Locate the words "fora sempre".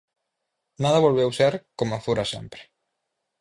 2.05-2.61